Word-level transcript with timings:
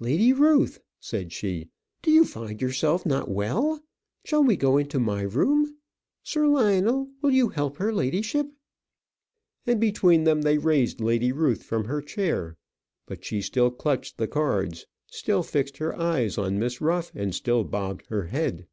"Lady 0.00 0.32
Ruth," 0.32 0.80
said 0.98 1.32
she, 1.32 1.68
"do 2.02 2.10
you 2.10 2.24
find 2.24 2.60
yourself 2.60 3.06
not 3.06 3.30
well? 3.30 3.80
Shall 4.24 4.42
we 4.42 4.56
go 4.56 4.78
into 4.78 4.98
my 4.98 5.22
room? 5.22 5.76
Sir 6.24 6.48
Lionel, 6.48 7.08
will 7.22 7.30
you 7.30 7.50
help 7.50 7.76
her 7.76 7.92
ladyship?" 7.92 8.48
And 9.64 9.80
between 9.80 10.24
them 10.24 10.42
they 10.42 10.58
raised 10.58 11.00
Lady 11.00 11.30
Ruth 11.30 11.62
from 11.62 11.84
her 11.84 12.02
chair. 12.02 12.56
But 13.06 13.24
she 13.24 13.40
still 13.40 13.70
clutched 13.70 14.16
the 14.18 14.26
cards, 14.26 14.86
still 15.06 15.44
fixed 15.44 15.76
her 15.76 15.94
eyes 15.94 16.36
on 16.36 16.58
Miss 16.58 16.80
Ruff, 16.80 17.12
and 17.14 17.32
still 17.32 17.62
bobbed 17.62 18.06
her 18.06 18.24
head. 18.24 18.66